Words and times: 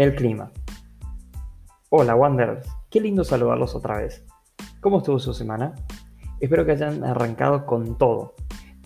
El 0.00 0.14
clima. 0.14 0.50
Hola 1.90 2.14
Wanderers, 2.14 2.66
qué 2.88 3.02
lindo 3.02 3.22
saludarlos 3.22 3.74
otra 3.74 3.98
vez. 3.98 4.24
¿Cómo 4.80 4.96
estuvo 4.96 5.18
su 5.18 5.34
semana? 5.34 5.74
Espero 6.40 6.64
que 6.64 6.72
hayan 6.72 7.04
arrancado 7.04 7.66
con 7.66 7.98
todo. 7.98 8.34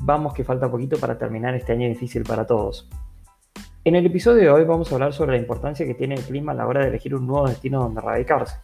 Vamos 0.00 0.34
que 0.34 0.42
falta 0.42 0.68
poquito 0.68 0.98
para 0.98 1.16
terminar 1.16 1.54
este 1.54 1.72
año 1.72 1.86
difícil 1.86 2.24
para 2.24 2.44
todos. 2.48 2.90
En 3.84 3.94
el 3.94 4.04
episodio 4.06 4.42
de 4.42 4.50
hoy 4.50 4.64
vamos 4.64 4.90
a 4.90 4.96
hablar 4.96 5.12
sobre 5.12 5.36
la 5.36 5.38
importancia 5.38 5.86
que 5.86 5.94
tiene 5.94 6.16
el 6.16 6.22
clima 6.22 6.50
a 6.50 6.56
la 6.56 6.66
hora 6.66 6.80
de 6.80 6.88
elegir 6.88 7.14
un 7.14 7.28
nuevo 7.28 7.46
destino 7.46 7.78
donde 7.78 8.00
radicarse. 8.00 8.56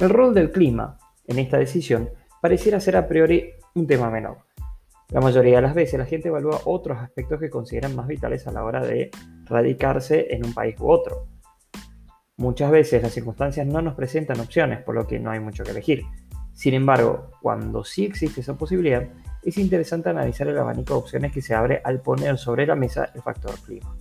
El 0.00 0.10
rol 0.10 0.34
del 0.34 0.50
clima 0.50 0.98
en 1.28 1.38
esta 1.38 1.56
decisión 1.56 2.10
pareciera 2.42 2.80
ser 2.80 2.96
a 2.96 3.06
priori 3.06 3.52
un 3.76 3.86
tema 3.86 4.10
menor. 4.10 4.38
La 5.10 5.20
mayoría 5.20 5.54
de 5.54 5.62
las 5.62 5.74
veces 5.76 6.00
la 6.00 6.06
gente 6.06 6.30
evalúa 6.30 6.62
otros 6.64 6.98
aspectos 6.98 7.38
que 7.38 7.48
consideran 7.48 7.94
más 7.94 8.08
vitales 8.08 8.44
a 8.48 8.50
la 8.50 8.64
hora 8.64 8.84
de 8.84 9.12
radicarse 9.46 10.34
en 10.34 10.44
un 10.44 10.52
país 10.52 10.76
u 10.78 10.90
otro. 10.90 11.26
Muchas 12.36 12.70
veces 12.70 13.02
las 13.02 13.12
circunstancias 13.12 13.66
no 13.66 13.80
nos 13.80 13.94
presentan 13.94 14.40
opciones, 14.40 14.82
por 14.82 14.94
lo 14.94 15.06
que 15.06 15.18
no 15.18 15.30
hay 15.30 15.40
mucho 15.40 15.64
que 15.64 15.70
elegir. 15.70 16.02
Sin 16.52 16.74
embargo, 16.74 17.30
cuando 17.40 17.84
sí 17.84 18.04
existe 18.04 18.40
esa 18.40 18.54
posibilidad, 18.56 19.08
es 19.42 19.58
interesante 19.58 20.10
analizar 20.10 20.48
el 20.48 20.58
abanico 20.58 20.94
de 20.94 21.00
opciones 21.00 21.32
que 21.32 21.40
se 21.40 21.54
abre 21.54 21.80
al 21.84 22.00
poner 22.00 22.36
sobre 22.36 22.66
la 22.66 22.74
mesa 22.74 23.10
el 23.14 23.22
factor 23.22 23.54
clima. 23.64 23.96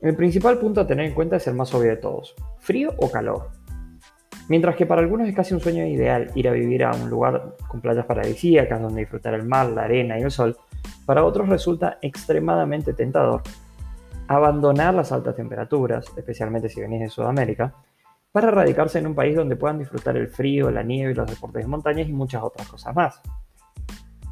El 0.00 0.14
principal 0.14 0.58
punto 0.58 0.80
a 0.80 0.86
tener 0.86 1.06
en 1.06 1.14
cuenta 1.14 1.36
es 1.36 1.46
el 1.46 1.54
más 1.54 1.74
obvio 1.74 1.90
de 1.90 1.96
todos, 1.96 2.34
frío 2.58 2.94
o 2.98 3.10
calor. 3.10 3.50
Mientras 4.48 4.76
que 4.76 4.86
para 4.86 5.00
algunos 5.00 5.28
es 5.28 5.34
casi 5.34 5.54
un 5.54 5.60
sueño 5.60 5.84
ideal 5.86 6.30
ir 6.34 6.48
a 6.48 6.52
vivir 6.52 6.84
a 6.84 6.92
un 6.94 7.10
lugar 7.10 7.56
con 7.68 7.80
playas 7.80 8.06
paradisíacas 8.06 8.80
donde 8.80 9.00
disfrutar 9.00 9.34
el 9.34 9.44
mar, 9.44 9.68
la 9.68 9.82
arena 9.82 10.18
y 10.18 10.22
el 10.22 10.30
sol, 10.30 10.56
para 11.04 11.24
otros 11.24 11.48
resulta 11.48 11.98
extremadamente 12.00 12.92
tentador 12.94 13.42
abandonar 14.28 14.94
las 14.94 15.10
altas 15.10 15.34
temperaturas, 15.34 16.06
especialmente 16.16 16.68
si 16.68 16.80
venís 16.80 17.00
de 17.00 17.08
Sudamérica, 17.08 17.74
para 18.30 18.50
radicarse 18.50 18.98
en 18.98 19.06
un 19.06 19.14
país 19.14 19.34
donde 19.34 19.56
puedan 19.56 19.78
disfrutar 19.78 20.16
el 20.16 20.28
frío, 20.28 20.70
la 20.70 20.82
nieve, 20.82 21.14
los 21.14 21.28
deportes 21.28 21.64
de 21.64 21.68
montañas 21.68 22.08
y 22.08 22.12
muchas 22.12 22.42
otras 22.42 22.68
cosas 22.68 22.94
más. 22.94 23.20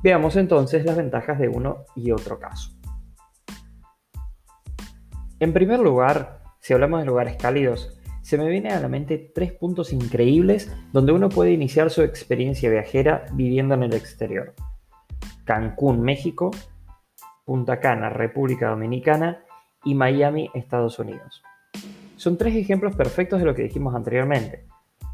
Veamos 0.02 0.36
entonces 0.36 0.84
las 0.84 0.96
ventajas 0.96 1.38
de 1.38 1.48
uno 1.48 1.78
y 1.96 2.12
otro 2.12 2.38
caso. 2.38 2.70
En 5.40 5.52
primer 5.52 5.80
lugar, 5.80 6.42
si 6.60 6.74
hablamos 6.74 7.00
de 7.00 7.06
lugares 7.06 7.36
cálidos, 7.36 7.98
se 8.22 8.36
me 8.36 8.48
vienen 8.48 8.72
a 8.72 8.80
la 8.80 8.88
mente 8.88 9.30
tres 9.34 9.52
puntos 9.52 9.92
increíbles 9.92 10.74
donde 10.92 11.12
uno 11.12 11.28
puede 11.28 11.52
iniciar 11.52 11.90
su 11.90 12.02
experiencia 12.02 12.68
viajera 12.68 13.24
viviendo 13.32 13.74
en 13.74 13.84
el 13.84 13.94
exterior. 13.94 14.54
Cancún, 15.44 16.02
México, 16.02 16.50
Punta 17.44 17.78
Cana, 17.78 18.10
República 18.10 18.68
Dominicana 18.68 19.45
y 19.86 19.94
Miami, 19.94 20.50
Estados 20.52 20.98
Unidos. 20.98 21.42
Son 22.16 22.36
tres 22.36 22.56
ejemplos 22.56 22.96
perfectos 22.96 23.38
de 23.38 23.46
lo 23.46 23.54
que 23.54 23.62
dijimos 23.62 23.94
anteriormente. 23.94 24.66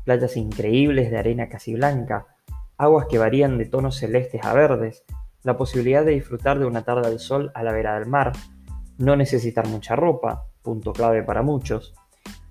Playas 0.04 0.36
increíbles 0.36 1.10
de 1.10 1.18
arena 1.18 1.48
casi 1.48 1.74
blanca, 1.74 2.26
aguas 2.78 3.06
que 3.08 3.18
varían 3.18 3.58
de 3.58 3.66
tonos 3.66 3.96
celestes 3.96 4.42
a 4.42 4.54
verdes, 4.54 5.04
la 5.42 5.58
posibilidad 5.58 6.04
de 6.04 6.12
disfrutar 6.12 6.58
de 6.58 6.64
una 6.64 6.82
tarde 6.82 7.06
al 7.06 7.20
sol 7.20 7.52
a 7.54 7.62
la 7.62 7.72
vera 7.72 7.98
del 7.98 8.08
mar, 8.08 8.32
no 8.96 9.14
necesitar 9.14 9.68
mucha 9.68 9.94
ropa, 9.94 10.46
punto 10.62 10.92
clave 10.92 11.22
para 11.22 11.42
muchos, 11.42 11.94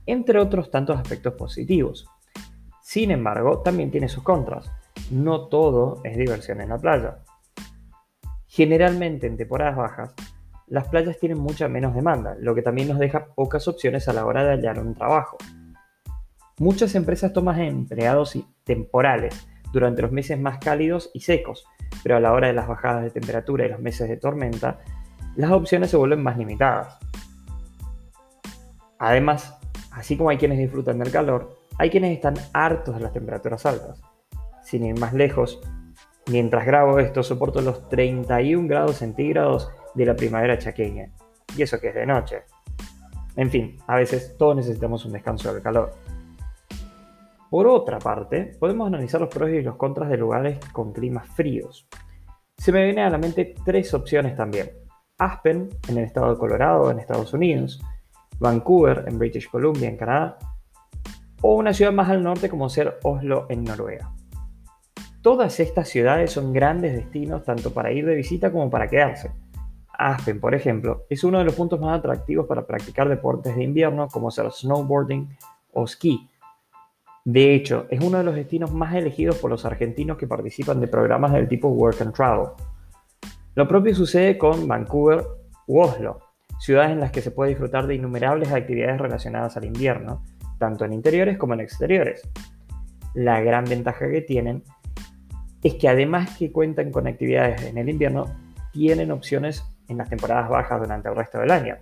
entre 0.05 0.39
otros 0.39 0.69
tantos 0.69 0.99
aspectos 0.99 1.33
positivos. 1.33 2.07
Sin 2.83 3.09
embargo, 3.09 3.61
también 3.61 3.89
tiene 3.89 4.09
sus 4.09 4.23
contras. 4.23 4.69
No 5.09 5.47
todo 5.47 6.01
es 6.03 6.17
diversión 6.17 6.61
en 6.61 6.69
la 6.69 6.77
playa. 6.77 7.19
Generalmente 8.45 9.25
en 9.27 9.37
temporadas 9.37 9.77
bajas, 9.77 10.13
las 10.71 10.87
playas 10.87 11.19
tienen 11.19 11.37
mucha 11.37 11.67
menos 11.67 11.93
demanda, 11.93 12.37
lo 12.39 12.55
que 12.55 12.61
también 12.61 12.87
nos 12.87 12.97
deja 12.97 13.25
pocas 13.35 13.67
opciones 13.67 14.07
a 14.07 14.13
la 14.13 14.25
hora 14.25 14.45
de 14.45 14.51
hallar 14.51 14.79
un 14.79 14.95
trabajo. 14.95 15.37
Muchas 16.59 16.95
empresas 16.95 17.33
toman 17.33 17.59
empleados 17.59 18.39
temporales 18.63 19.49
durante 19.73 20.01
los 20.01 20.13
meses 20.13 20.39
más 20.39 20.59
cálidos 20.59 21.11
y 21.13 21.19
secos, 21.19 21.65
pero 22.03 22.15
a 22.15 22.21
la 22.21 22.31
hora 22.31 22.47
de 22.47 22.53
las 22.53 22.69
bajadas 22.69 23.03
de 23.03 23.09
temperatura 23.09 23.65
y 23.65 23.69
los 23.69 23.81
meses 23.81 24.07
de 24.07 24.15
tormenta, 24.15 24.79
las 25.35 25.51
opciones 25.51 25.91
se 25.91 25.97
vuelven 25.97 26.23
más 26.23 26.37
limitadas. 26.37 26.97
Además, 28.97 29.59
así 29.91 30.15
como 30.15 30.29
hay 30.29 30.37
quienes 30.37 30.57
disfrutan 30.57 30.99
del 30.99 31.11
calor, 31.11 31.57
hay 31.79 31.89
quienes 31.89 32.13
están 32.13 32.35
hartos 32.53 32.95
de 32.95 33.01
las 33.01 33.11
temperaturas 33.11 33.65
altas. 33.65 34.01
Sin 34.63 34.85
ir 34.85 34.97
más 34.97 35.11
lejos, 35.13 35.59
mientras 36.31 36.65
grabo 36.65 36.97
esto 36.99 37.23
soporto 37.23 37.59
los 37.59 37.89
31 37.89 38.69
grados 38.69 38.95
centígrados 38.99 39.69
de 39.93 40.05
la 40.05 40.15
primavera 40.15 40.57
chaqueña. 40.57 41.11
Y 41.55 41.61
eso 41.61 41.79
que 41.79 41.89
es 41.89 41.95
de 41.95 42.05
noche. 42.05 42.43
En 43.35 43.49
fin, 43.49 43.77
a 43.87 43.95
veces 43.95 44.35
todos 44.37 44.55
necesitamos 44.55 45.05
un 45.05 45.13
descanso 45.13 45.53
del 45.53 45.63
calor. 45.63 45.93
Por 47.49 47.67
otra 47.67 47.99
parte, 47.99 48.55
podemos 48.59 48.87
analizar 48.87 49.19
los 49.19 49.29
pros 49.29 49.49
y 49.49 49.61
los 49.61 49.75
contras 49.75 50.09
de 50.09 50.17
lugares 50.17 50.59
con 50.71 50.93
climas 50.93 51.27
fríos. 51.27 51.87
Se 52.57 52.71
me 52.71 52.85
vienen 52.85 53.05
a 53.05 53.09
la 53.09 53.17
mente 53.17 53.55
tres 53.65 53.93
opciones 53.93 54.35
también. 54.35 54.71
Aspen, 55.17 55.69
en 55.89 55.97
el 55.97 56.05
estado 56.05 56.31
de 56.31 56.39
Colorado, 56.39 56.89
en 56.89 56.99
Estados 56.99 57.33
Unidos, 57.33 57.81
Vancouver, 58.39 59.05
en 59.07 59.19
British 59.19 59.49
Columbia, 59.49 59.89
en 59.89 59.97
Canadá, 59.97 60.37
o 61.41 61.55
una 61.55 61.73
ciudad 61.73 61.91
más 61.91 62.09
al 62.09 62.23
norte 62.23 62.49
como 62.49 62.69
ser 62.69 62.99
Oslo, 63.03 63.47
en 63.49 63.63
Noruega. 63.63 64.13
Todas 65.21 65.59
estas 65.59 65.89
ciudades 65.89 66.31
son 66.31 66.53
grandes 66.53 66.93
destinos 66.93 67.43
tanto 67.43 67.73
para 67.73 67.91
ir 67.91 68.05
de 68.05 68.15
visita 68.15 68.51
como 68.51 68.69
para 68.69 68.87
quedarse. 68.87 69.31
Aspen, 70.07 70.39
por 70.39 70.55
ejemplo, 70.55 71.05
es 71.09 71.23
uno 71.23 71.37
de 71.37 71.45
los 71.45 71.55
puntos 71.55 71.79
más 71.79 71.99
atractivos 71.99 72.47
para 72.47 72.65
practicar 72.65 73.07
deportes 73.07 73.55
de 73.55 73.63
invierno 73.63 74.07
como 74.07 74.31
ser 74.31 74.51
snowboarding 74.51 75.29
o 75.73 75.87
ski. 75.87 76.27
De 77.23 77.53
hecho, 77.53 77.85
es 77.89 78.01
uno 78.01 78.17
de 78.17 78.23
los 78.23 78.35
destinos 78.35 78.71
más 78.71 78.95
elegidos 78.95 79.37
por 79.37 79.51
los 79.51 79.63
argentinos 79.63 80.17
que 80.17 80.27
participan 80.27 80.79
de 80.79 80.87
programas 80.87 81.33
del 81.33 81.47
tipo 81.47 81.67
Work 81.67 82.01
and 82.01 82.13
Travel. 82.13 82.47
Lo 83.53 83.67
propio 83.67 83.93
sucede 83.93 84.37
con 84.37 84.67
Vancouver 84.67 85.23
u 85.67 85.81
Oslo, 85.81 86.19
ciudades 86.59 86.91
en 86.91 86.99
las 86.99 87.11
que 87.11 87.21
se 87.21 87.31
puede 87.31 87.49
disfrutar 87.49 87.85
de 87.85 87.95
innumerables 87.95 88.51
actividades 88.51 88.99
relacionadas 88.99 89.55
al 89.57 89.65
invierno, 89.65 90.23
tanto 90.57 90.83
en 90.85 90.93
interiores 90.93 91.37
como 91.37 91.53
en 91.53 91.59
exteriores. 91.59 92.27
La 93.13 93.41
gran 93.41 93.65
ventaja 93.65 94.09
que 94.09 94.21
tienen 94.21 94.63
es 95.63 95.75
que 95.75 95.89
además 95.89 96.37
que 96.37 96.51
cuentan 96.51 96.91
con 96.91 97.07
actividades 97.07 97.63
en 97.63 97.77
el 97.77 97.89
invierno, 97.89 98.25
tienen 98.71 99.11
opciones 99.11 99.63
en 99.91 99.97
las 99.97 100.09
temporadas 100.09 100.49
bajas 100.49 100.79
durante 100.79 101.09
el 101.09 101.15
resto 101.15 101.39
del 101.39 101.51
año. 101.51 101.77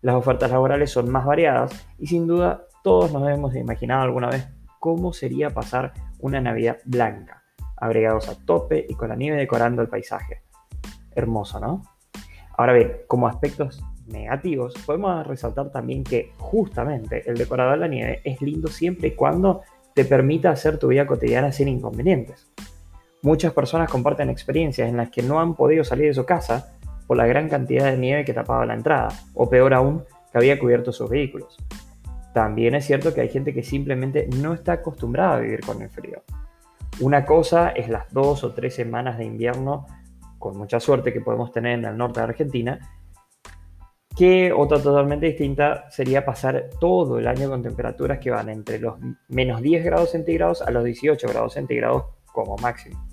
Las 0.00 0.16
ofertas 0.16 0.50
laborales 0.50 0.90
son 0.90 1.10
más 1.10 1.24
variadas 1.24 1.86
y 1.98 2.06
sin 2.06 2.26
duda 2.26 2.66
todos 2.82 3.12
nos 3.12 3.28
hemos 3.28 3.54
imaginado 3.54 4.02
alguna 4.02 4.28
vez 4.28 4.48
cómo 4.80 5.12
sería 5.12 5.50
pasar 5.50 5.92
una 6.18 6.40
Navidad 6.40 6.78
blanca, 6.84 7.44
abrigados 7.76 8.28
a 8.28 8.44
tope 8.44 8.84
y 8.88 8.94
con 8.94 9.10
la 9.10 9.16
nieve 9.16 9.38
decorando 9.38 9.80
el 9.80 9.88
paisaje. 9.88 10.42
Hermoso, 11.14 11.60
¿no? 11.60 11.82
Ahora 12.56 12.72
bien, 12.72 12.96
como 13.06 13.28
aspectos 13.28 13.82
negativos, 14.06 14.74
podemos 14.84 15.26
resaltar 15.26 15.70
también 15.70 16.02
que 16.02 16.32
justamente 16.38 17.22
el 17.30 17.36
decorado 17.36 17.70
de 17.72 17.76
la 17.76 17.88
nieve 17.88 18.20
es 18.24 18.42
lindo 18.42 18.68
siempre 18.68 19.08
y 19.08 19.14
cuando 19.14 19.62
te 19.94 20.04
permita 20.04 20.50
hacer 20.50 20.78
tu 20.78 20.88
vida 20.88 21.06
cotidiana 21.06 21.52
sin 21.52 21.68
inconvenientes. 21.68 22.50
Muchas 23.22 23.52
personas 23.52 23.88
comparten 23.88 24.30
experiencias 24.30 24.88
en 24.88 24.96
las 24.96 25.10
que 25.10 25.22
no 25.22 25.40
han 25.40 25.54
podido 25.54 25.84
salir 25.84 26.06
de 26.06 26.14
su 26.14 26.24
casa 26.24 26.74
por 27.06 27.16
la 27.16 27.26
gran 27.26 27.48
cantidad 27.48 27.90
de 27.90 27.98
nieve 27.98 28.24
que 28.24 28.34
tapaba 28.34 28.66
la 28.66 28.74
entrada, 28.74 29.08
o 29.34 29.48
peor 29.48 29.74
aún, 29.74 30.04
que 30.30 30.38
había 30.38 30.58
cubierto 30.58 30.92
sus 30.92 31.10
vehículos. 31.10 31.56
También 32.32 32.74
es 32.74 32.86
cierto 32.86 33.12
que 33.12 33.20
hay 33.20 33.28
gente 33.28 33.52
que 33.52 33.62
simplemente 33.62 34.28
no 34.40 34.54
está 34.54 34.72
acostumbrada 34.74 35.36
a 35.36 35.40
vivir 35.40 35.60
con 35.60 35.82
el 35.82 35.90
frío. 35.90 36.22
Una 37.00 37.24
cosa 37.24 37.70
es 37.70 37.88
las 37.88 38.10
dos 38.12 38.44
o 38.44 38.52
tres 38.52 38.74
semanas 38.74 39.18
de 39.18 39.24
invierno, 39.24 39.86
con 40.38 40.56
mucha 40.56 40.80
suerte 40.80 41.12
que 41.12 41.20
podemos 41.20 41.52
tener 41.52 41.78
en 41.78 41.84
el 41.84 41.96
norte 41.96 42.20
de 42.20 42.24
Argentina, 42.24 42.80
que 44.16 44.52
otra 44.52 44.80
totalmente 44.80 45.26
distinta 45.26 45.90
sería 45.90 46.24
pasar 46.24 46.70
todo 46.80 47.18
el 47.18 47.26
año 47.26 47.48
con 47.48 47.62
temperaturas 47.62 48.18
que 48.18 48.30
van 48.30 48.48
entre 48.48 48.78
los 48.78 48.98
menos 49.28 49.62
10 49.62 49.84
grados 49.84 50.10
centígrados 50.10 50.62
a 50.62 50.70
los 50.70 50.84
18 50.84 51.28
grados 51.28 51.54
centígrados 51.54 52.04
como 52.26 52.56
máximo. 52.56 53.11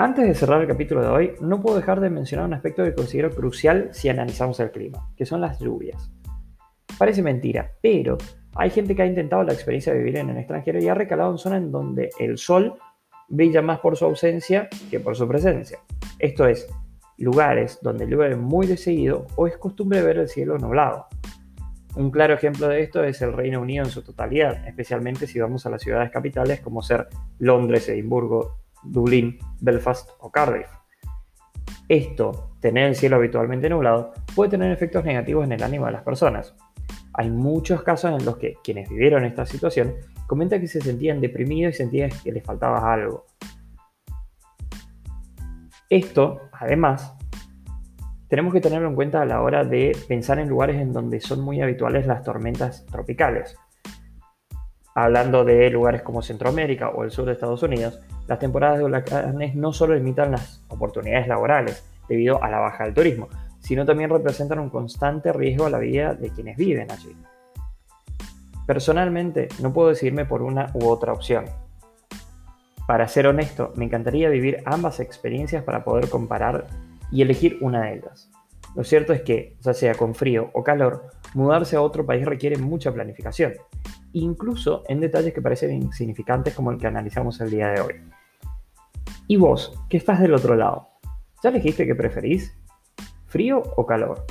Antes 0.00 0.26
de 0.26 0.34
cerrar 0.34 0.62
el 0.62 0.66
capítulo 0.66 1.02
de 1.02 1.08
hoy, 1.08 1.32
no 1.42 1.60
puedo 1.60 1.76
dejar 1.76 2.00
de 2.00 2.08
mencionar 2.08 2.46
un 2.46 2.54
aspecto 2.54 2.82
que 2.82 2.94
considero 2.94 3.30
crucial 3.32 3.90
si 3.92 4.08
analizamos 4.08 4.58
el 4.60 4.70
clima, 4.70 5.12
que 5.14 5.26
son 5.26 5.42
las 5.42 5.60
lluvias. 5.60 6.10
Parece 6.96 7.22
mentira, 7.22 7.72
pero 7.82 8.16
hay 8.54 8.70
gente 8.70 8.96
que 8.96 9.02
ha 9.02 9.06
intentado 9.06 9.42
la 9.42 9.52
experiencia 9.52 9.92
de 9.92 9.98
vivir 9.98 10.16
en 10.16 10.30
el 10.30 10.38
extranjero 10.38 10.78
y 10.78 10.88
ha 10.88 10.94
recalado 10.94 11.32
en 11.32 11.36
zonas 11.36 11.58
en 11.58 11.70
donde 11.70 12.08
el 12.18 12.38
sol 12.38 12.76
brilla 13.28 13.60
más 13.60 13.80
por 13.80 13.94
su 13.94 14.06
ausencia 14.06 14.70
que 14.90 15.00
por 15.00 15.16
su 15.16 15.28
presencia. 15.28 15.80
Esto 16.18 16.46
es, 16.46 16.66
lugares 17.18 17.78
donde 17.82 18.06
llueve 18.06 18.36
muy 18.36 18.66
de 18.66 19.12
o 19.36 19.46
es 19.46 19.58
costumbre 19.58 20.00
ver 20.00 20.16
el 20.16 20.28
cielo 20.30 20.56
nublado. 20.56 21.08
Un 21.96 22.10
claro 22.10 22.32
ejemplo 22.32 22.68
de 22.68 22.80
esto 22.80 23.04
es 23.04 23.20
el 23.20 23.34
Reino 23.34 23.60
Unido 23.60 23.84
en 23.84 23.90
su 23.90 24.00
totalidad, 24.00 24.66
especialmente 24.66 25.26
si 25.26 25.38
vamos 25.38 25.66
a 25.66 25.70
las 25.70 25.82
ciudades 25.82 26.10
capitales 26.10 26.62
como 26.62 26.80
ser 26.80 27.08
Londres, 27.38 27.86
Edimburgo, 27.90 28.59
Dublín, 28.82 29.38
Belfast 29.60 30.10
o 30.20 30.30
Cardiff. 30.30 30.68
Esto, 31.88 32.50
tener 32.60 32.86
el 32.86 32.94
cielo 32.94 33.16
habitualmente 33.16 33.68
nublado, 33.68 34.12
puede 34.34 34.50
tener 34.50 34.70
efectos 34.70 35.04
negativos 35.04 35.44
en 35.44 35.52
el 35.52 35.62
ánimo 35.62 35.86
de 35.86 35.92
las 35.92 36.02
personas. 36.02 36.54
Hay 37.14 37.30
muchos 37.30 37.82
casos 37.82 38.18
en 38.18 38.24
los 38.24 38.36
que 38.36 38.54
quienes 38.62 38.88
vivieron 38.88 39.24
esta 39.24 39.44
situación 39.44 39.94
comentan 40.26 40.60
que 40.60 40.68
se 40.68 40.80
sentían 40.80 41.20
deprimidos 41.20 41.74
y 41.74 41.78
sentían 41.78 42.10
que 42.22 42.30
les 42.30 42.44
faltaba 42.44 42.92
algo. 42.92 43.26
Esto, 45.88 46.42
además, 46.52 47.16
tenemos 48.28 48.54
que 48.54 48.60
tenerlo 48.60 48.88
en 48.88 48.94
cuenta 48.94 49.20
a 49.22 49.24
la 49.24 49.42
hora 49.42 49.64
de 49.64 49.90
pensar 50.06 50.38
en 50.38 50.48
lugares 50.48 50.80
en 50.80 50.92
donde 50.92 51.20
son 51.20 51.40
muy 51.40 51.60
habituales 51.60 52.06
las 52.06 52.22
tormentas 52.22 52.86
tropicales. 52.86 53.56
Hablando 54.94 55.44
de 55.44 55.70
lugares 55.70 56.02
como 56.02 56.22
Centroamérica 56.22 56.90
o 56.90 57.04
el 57.04 57.10
sur 57.10 57.24
de 57.26 57.32
Estados 57.32 57.62
Unidos, 57.62 58.00
las 58.26 58.38
temporadas 58.38 58.78
de 58.78 58.84
huracanes 58.84 59.54
no 59.54 59.72
solo 59.72 59.94
limitan 59.94 60.32
las 60.32 60.64
oportunidades 60.68 61.28
laborales 61.28 61.84
debido 62.08 62.42
a 62.42 62.50
la 62.50 62.58
baja 62.58 62.84
del 62.84 62.94
turismo, 62.94 63.28
sino 63.60 63.84
también 63.86 64.10
representan 64.10 64.58
un 64.58 64.70
constante 64.70 65.32
riesgo 65.32 65.66
a 65.66 65.70
la 65.70 65.78
vida 65.78 66.14
de 66.14 66.30
quienes 66.30 66.56
viven 66.56 66.90
allí. 66.90 67.16
Personalmente, 68.66 69.48
no 69.60 69.72
puedo 69.72 69.88
decidirme 69.88 70.24
por 70.24 70.42
una 70.42 70.70
u 70.74 70.88
otra 70.88 71.12
opción. 71.12 71.44
Para 72.86 73.06
ser 73.06 73.26
honesto, 73.26 73.72
me 73.76 73.84
encantaría 73.84 74.28
vivir 74.28 74.62
ambas 74.64 74.98
experiencias 74.98 75.62
para 75.62 75.84
poder 75.84 76.08
comparar 76.08 76.66
y 77.12 77.22
elegir 77.22 77.58
una 77.60 77.82
de 77.82 77.94
ellas. 77.94 78.30
Lo 78.74 78.84
cierto 78.84 79.12
es 79.12 79.22
que, 79.22 79.56
ya 79.60 79.74
sea 79.74 79.94
con 79.94 80.14
frío 80.14 80.50
o 80.52 80.62
calor, 80.62 81.10
mudarse 81.34 81.76
a 81.76 81.82
otro 81.82 82.04
país 82.04 82.24
requiere 82.24 82.56
mucha 82.58 82.92
planificación, 82.92 83.54
incluso 84.12 84.82
en 84.88 85.00
detalles 85.00 85.32
que 85.32 85.42
parecen 85.42 85.72
insignificantes 85.72 86.54
como 86.54 86.70
el 86.70 86.78
que 86.78 86.86
analizamos 86.86 87.40
el 87.40 87.50
día 87.50 87.68
de 87.68 87.80
hoy. 87.80 87.94
¿Y 89.26 89.36
vos, 89.36 89.78
que 89.88 89.96
estás 89.96 90.20
del 90.20 90.34
otro 90.34 90.56
lado? 90.56 90.88
¿Ya 91.42 91.50
elegiste 91.50 91.86
qué 91.86 91.94
preferís? 91.94 92.56
¿Frío 93.26 93.62
o 93.76 93.86
calor? 93.86 94.24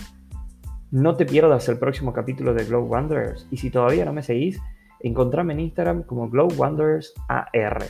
No 0.92 1.16
te 1.16 1.26
pierdas 1.26 1.70
el 1.70 1.78
próximo 1.78 2.14
capítulo 2.14 2.54
de 2.54 2.66
Glow 2.66 2.86
Wanderers 2.86 3.48
y 3.52 3.58
si 3.58 3.70
todavía 3.70 4.06
no 4.06 4.14
me 4.14 4.24
seguís, 4.24 4.60
encontrame 5.00 5.54
en 5.54 5.62
Instagram 5.62 6.04
como 6.04 6.30
Glow 6.30 6.50
Wanderers 6.58 7.14
AR. 7.28 7.84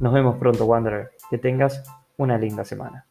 Nos 0.00 0.12
vemos 0.12 0.36
pronto, 0.38 0.64
Wanderer. 0.64 1.10
Que 1.30 1.38
tengas 1.38 1.84
una 2.16 2.36
linda 2.38 2.64
semana. 2.64 3.06